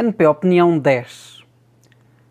NP 0.00 0.28
Opinião 0.28 0.78
10. 0.78 1.42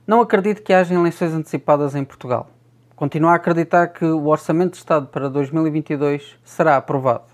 Não 0.07 0.21
acredito 0.21 0.63
que 0.63 0.71
haja 0.71 0.95
eleições 0.95 1.33
antecipadas 1.33 1.95
em 1.95 2.05
Portugal. 2.05 2.49
Continuo 2.95 3.29
a 3.29 3.35
acreditar 3.35 3.87
que 3.87 4.05
o 4.05 4.27
Orçamento 4.27 4.71
de 4.71 4.77
Estado 4.77 5.07
para 5.07 5.29
2022 5.29 6.37
será 6.45 6.77
aprovado. 6.77 7.25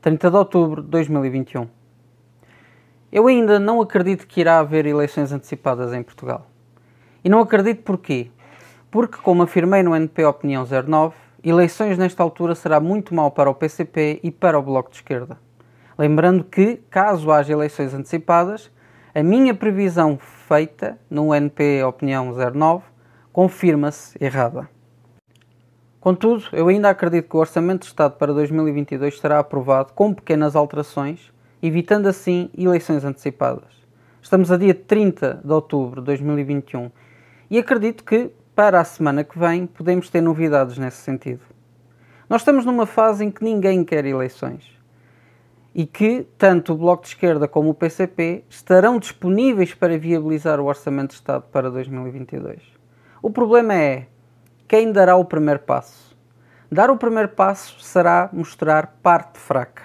30 0.00 0.30
de 0.30 0.36
outubro 0.38 0.82
de 0.82 0.88
2021. 0.88 1.68
Eu 3.12 3.26
ainda 3.26 3.58
não 3.58 3.82
acredito 3.82 4.26
que 4.26 4.40
irá 4.40 4.60
haver 4.60 4.86
eleições 4.86 5.30
antecipadas 5.30 5.92
em 5.92 6.02
Portugal. 6.02 6.46
E 7.22 7.28
não 7.28 7.40
acredito 7.40 7.82
porquê? 7.82 8.30
Porque, 8.90 9.18
como 9.18 9.42
afirmei 9.42 9.82
no 9.82 9.94
NP 9.94 10.24
Opinião 10.24 10.64
09, 10.64 11.14
eleições 11.44 11.98
nesta 11.98 12.22
altura 12.22 12.54
será 12.54 12.80
muito 12.80 13.14
mal 13.14 13.30
para 13.30 13.50
o 13.50 13.54
PCP 13.54 14.20
e 14.22 14.30
para 14.30 14.58
o 14.58 14.62
Bloco 14.62 14.88
de 14.88 14.96
Esquerda. 14.96 15.36
Lembrando 15.98 16.44
que, 16.44 16.76
caso 16.88 17.30
haja 17.30 17.52
eleições 17.52 17.92
antecipadas, 17.92 18.70
a 19.12 19.22
minha 19.24 19.52
previsão 19.52 20.16
feita 20.18 20.96
no 21.10 21.34
NP 21.34 21.82
Opinião 21.82 22.32
09 22.32 22.84
confirma-se 23.32 24.16
errada. 24.24 24.68
Contudo, 26.00 26.44
eu 26.52 26.68
ainda 26.68 26.88
acredito 26.88 27.28
que 27.28 27.36
o 27.36 27.40
Orçamento 27.40 27.80
de 27.80 27.86
Estado 27.86 28.14
para 28.16 28.32
2022 28.32 29.18
será 29.18 29.40
aprovado 29.40 29.92
com 29.94 30.14
pequenas 30.14 30.54
alterações, 30.54 31.32
evitando 31.60 32.06
assim 32.06 32.50
eleições 32.56 33.04
antecipadas. 33.04 33.80
Estamos 34.22 34.52
a 34.52 34.56
dia 34.56 34.74
30 34.74 35.40
de 35.44 35.52
outubro 35.52 36.00
de 36.00 36.06
2021 36.06 36.90
e 37.50 37.58
acredito 37.58 38.04
que, 38.04 38.30
para 38.54 38.80
a 38.80 38.84
semana 38.84 39.24
que 39.24 39.38
vem, 39.38 39.66
podemos 39.66 40.08
ter 40.08 40.20
novidades 40.20 40.78
nesse 40.78 40.98
sentido. 40.98 41.42
Nós 42.28 42.42
estamos 42.42 42.64
numa 42.64 42.86
fase 42.86 43.24
em 43.24 43.30
que 43.30 43.42
ninguém 43.42 43.84
quer 43.84 44.04
eleições 44.04 44.79
e 45.74 45.86
que 45.86 46.26
tanto 46.36 46.72
o 46.72 46.76
Bloco 46.76 47.02
de 47.02 47.08
Esquerda 47.08 47.46
como 47.46 47.70
o 47.70 47.74
PCP 47.74 48.44
estarão 48.48 48.98
disponíveis 48.98 49.74
para 49.74 49.98
viabilizar 49.98 50.60
o 50.60 50.66
Orçamento 50.66 51.10
de 51.10 51.14
Estado 51.14 51.44
para 51.52 51.70
2022. 51.70 52.60
O 53.22 53.30
problema 53.30 53.74
é 53.74 54.06
quem 54.66 54.92
dará 54.92 55.16
o 55.16 55.24
primeiro 55.24 55.60
passo. 55.60 56.16
Dar 56.70 56.90
o 56.90 56.96
primeiro 56.96 57.28
passo 57.28 57.80
será 57.80 58.30
mostrar 58.32 58.98
parte 59.02 59.38
fraca. 59.38 59.82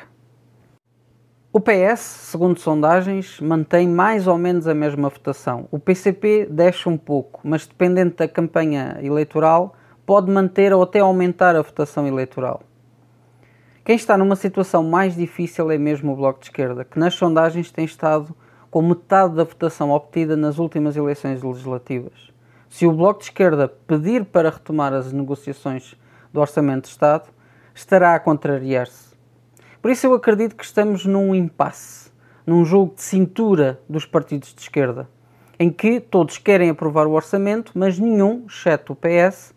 O 1.52 1.60
PS, 1.62 2.02
segundo 2.02 2.60
sondagens, 2.60 3.40
mantém 3.40 3.88
mais 3.88 4.28
ou 4.28 4.38
menos 4.38 4.68
a 4.68 4.74
mesma 4.74 5.08
votação. 5.08 5.68
O 5.72 5.80
PCP 5.80 6.48
deixa 6.52 6.90
um 6.90 6.98
pouco, 6.98 7.40
mas 7.44 7.66
dependente 7.66 8.18
da 8.18 8.28
campanha 8.28 8.98
eleitoral, 9.02 9.74
pode 10.06 10.30
manter 10.30 10.74
ou 10.74 10.84
até 10.84 11.00
aumentar 11.00 11.56
a 11.56 11.62
votação 11.62 12.06
eleitoral. 12.06 12.62
Quem 13.86 13.96
está 13.96 14.18
numa 14.18 14.36
situação 14.36 14.82
mais 14.82 15.16
difícil 15.16 15.70
é 15.70 15.78
mesmo 15.78 16.12
o 16.12 16.16
Bloco 16.16 16.40
de 16.40 16.48
Esquerda, 16.48 16.84
que 16.84 16.98
nas 16.98 17.14
sondagens 17.14 17.70
tem 17.70 17.86
estado 17.86 18.36
com 18.72 18.82
metade 18.82 19.36
da 19.36 19.44
votação 19.44 19.92
obtida 19.92 20.36
nas 20.36 20.58
últimas 20.58 20.98
eleições 20.98 21.44
legislativas. 21.44 22.34
Se 22.68 22.88
o 22.88 22.92
Bloco 22.92 23.20
de 23.20 23.26
Esquerda 23.26 23.68
pedir 23.68 24.26
para 24.26 24.50
retomar 24.50 24.92
as 24.92 25.14
negociações 25.14 25.96
do 26.34 26.42
Orçamento 26.42 26.86
de 26.86 26.88
Estado, 26.88 27.30
estará 27.76 28.16
a 28.16 28.20
contrariar-se. 28.20 29.14
Por 29.80 29.92
isso 29.92 30.08
eu 30.08 30.16
acredito 30.16 30.56
que 30.56 30.66
estamos 30.66 31.06
num 31.06 31.36
impasse, 31.36 32.12
num 32.44 32.66
jogo 32.66 32.96
de 32.96 33.04
cintura 33.04 33.80
dos 33.88 34.04
partidos 34.04 34.52
de 34.52 34.62
esquerda, 34.62 35.08
em 35.60 35.70
que 35.70 36.00
todos 36.00 36.40
querem 36.40 36.72
aprovar 36.72 37.06
o 37.06 37.12
orçamento, 37.12 37.72
mas 37.76 38.00
nenhum, 38.00 38.48
exceto 38.48 38.94
o 38.94 38.96
PS, 38.96 39.54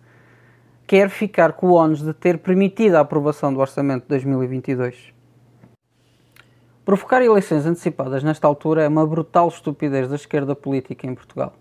quer 0.89 1.11
ficar 1.11 1.53
com 1.53 1.67
o 1.67 1.75
ónus 1.75 2.03
de 2.03 2.14
ter 2.14 2.39
permitido 2.39 2.94
a 2.94 3.00
aprovação 3.00 3.53
do 3.53 3.61
Orçamento 3.61 4.05
de 4.05 4.08
2022. 4.08 5.12
Provocar 6.83 7.20
eleições 7.20 7.67
antecipadas 7.67 8.25
nesta 8.25 8.47
altura 8.47 8.84
é 8.84 8.89
uma 8.89 9.06
brutal 9.06 9.48
estupidez 9.48 10.09
da 10.09 10.16
esquerda 10.16 10.56
política 10.56 11.06
em 11.06 11.14
Portugal. 11.14 11.53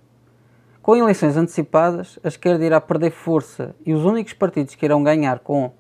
Com 0.81 0.95
eleições 0.95 1.36
antecipadas, 1.36 2.17
a 2.23 2.30
esquerda 2.30 2.64
irá 2.64 2.80
perder 2.80 3.11
força 3.11 3.75
e 3.86 3.94
os 3.94 4.05
únicos 4.05 4.31
partidos 4.31 4.75
que 4.75 4.86
irão 4.86 5.03
ganhar 5.03 5.39
com 5.39 5.73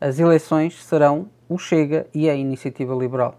as 0.00 0.18
eleições 0.18 0.82
serão 0.82 1.28
o 1.46 1.58
Chega 1.58 2.06
e 2.14 2.30
a 2.30 2.34
Iniciativa 2.34 2.94
Liberal. 2.94 3.38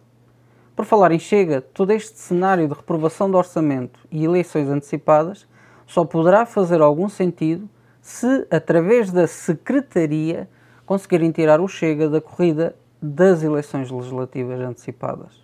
Por 0.76 0.86
falar 0.86 1.12
em 1.12 1.18
Chega, 1.18 1.60
todo 1.60 1.90
este 1.90 2.20
cenário 2.20 2.68
de 2.68 2.74
reprovação 2.76 3.32
do 3.32 3.36
orçamento 3.36 4.00
e 4.12 4.26
eleições 4.26 4.70
antecipadas 4.70 5.48
só 5.88 6.06
poderá 6.06 6.46
fazer 6.46 6.82
algum 6.82 7.10
sentido 7.10 7.68
se, 8.06 8.46
através 8.52 9.12
da 9.12 9.26
Secretaria, 9.26 10.48
conseguirem 10.86 11.32
tirar 11.32 11.60
o 11.60 11.68
Chega 11.68 12.08
da 12.08 12.22
corrida 12.22 12.76
das 13.02 13.42
eleições 13.42 13.90
legislativas 13.90 14.60
antecipadas. 14.62 15.44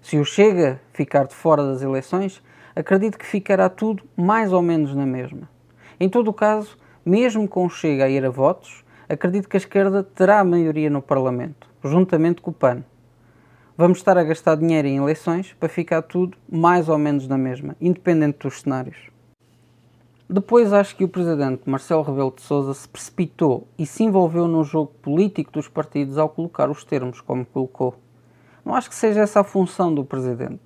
Se 0.00 0.16
o 0.16 0.24
Chega 0.24 0.80
ficar 0.94 1.26
de 1.26 1.34
fora 1.34 1.62
das 1.62 1.82
eleições, 1.82 2.42
acredito 2.74 3.18
que 3.18 3.26
ficará 3.26 3.68
tudo 3.68 4.02
mais 4.16 4.54
ou 4.54 4.62
menos 4.62 4.94
na 4.94 5.04
mesma. 5.04 5.50
Em 6.00 6.08
todo 6.08 6.28
o 6.28 6.32
caso, 6.32 6.78
mesmo 7.04 7.46
com 7.46 7.66
o 7.66 7.70
Chega 7.70 8.06
a 8.06 8.08
ir 8.08 8.24
a 8.24 8.30
votos, 8.30 8.82
acredito 9.06 9.46
que 9.46 9.58
a 9.58 9.60
esquerda 9.60 10.02
terá 10.02 10.40
a 10.40 10.44
maioria 10.44 10.88
no 10.88 11.02
Parlamento, 11.02 11.68
juntamente 11.84 12.40
com 12.40 12.52
o 12.52 12.54
PAN. 12.54 12.82
Vamos 13.76 13.98
estar 13.98 14.16
a 14.16 14.24
gastar 14.24 14.56
dinheiro 14.56 14.88
em 14.88 14.96
eleições 14.96 15.54
para 15.60 15.68
ficar 15.68 16.00
tudo 16.00 16.38
mais 16.50 16.88
ou 16.88 16.96
menos 16.96 17.28
na 17.28 17.36
mesma, 17.36 17.76
independente 17.78 18.38
dos 18.38 18.62
cenários. 18.62 19.14
Depois 20.28 20.72
acho 20.72 20.96
que 20.96 21.04
o 21.04 21.08
presidente 21.08 21.70
Marcelo 21.70 22.02
Rebelo 22.02 22.32
de 22.34 22.42
Sousa 22.42 22.74
se 22.74 22.88
precipitou 22.88 23.68
e 23.78 23.86
se 23.86 24.02
envolveu 24.02 24.48
no 24.48 24.64
jogo 24.64 24.92
político 25.00 25.52
dos 25.52 25.68
partidos 25.68 26.18
ao 26.18 26.28
colocar 26.28 26.68
os 26.68 26.82
termos 26.82 27.20
como 27.20 27.46
colocou. 27.46 27.94
Não 28.64 28.74
acho 28.74 28.88
que 28.88 28.96
seja 28.96 29.20
essa 29.20 29.38
a 29.38 29.44
função 29.44 29.94
do 29.94 30.04
presidente. 30.04 30.64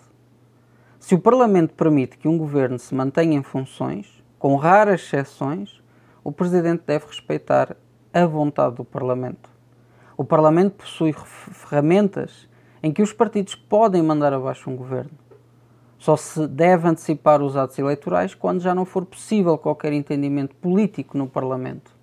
Se 0.98 1.14
o 1.14 1.18
Parlamento 1.18 1.74
permite 1.74 2.16
que 2.16 2.26
um 2.26 2.38
governo 2.38 2.78
se 2.78 2.94
mantenha 2.94 3.36
em 3.36 3.42
funções, 3.42 4.24
com 4.38 4.56
raras 4.56 5.02
exceções, 5.02 5.82
o 6.24 6.32
presidente 6.32 6.84
deve 6.86 7.06
respeitar 7.06 7.76
a 8.14 8.24
vontade 8.24 8.76
do 8.76 8.84
Parlamento. 8.84 9.50
O 10.16 10.24
Parlamento 10.24 10.76
possui 10.76 11.12
ferramentas 11.12 12.48
em 12.82 12.90
que 12.90 13.02
os 13.02 13.12
partidos 13.12 13.54
podem 13.54 14.02
mandar 14.02 14.32
abaixo 14.32 14.70
um 14.70 14.76
governo. 14.76 15.10
Só 16.00 16.16
se 16.16 16.46
deve 16.48 16.88
antecipar 16.88 17.42
os 17.42 17.58
atos 17.58 17.78
eleitorais 17.78 18.34
quando 18.34 18.62
já 18.62 18.74
não 18.74 18.86
for 18.86 19.04
possível 19.04 19.58
qualquer 19.58 19.92
entendimento 19.92 20.56
político 20.56 21.18
no 21.18 21.28
Parlamento. 21.28 21.94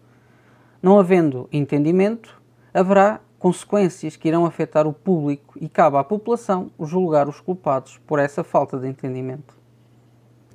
Não 0.80 1.00
havendo 1.00 1.50
entendimento, 1.52 2.40
haverá 2.72 3.20
consequências 3.40 4.16
que 4.16 4.28
irão 4.28 4.46
afetar 4.46 4.86
o 4.86 4.94
público 4.94 5.56
e 5.60 5.68
cabe 5.68 5.98
à 5.98 6.04
população 6.04 6.70
julgar 6.80 7.28
os 7.28 7.42
culpados 7.42 7.98
por 8.06 8.20
essa 8.20 8.44
falta 8.44 8.78
de 8.78 8.88
entendimento. 8.88 9.57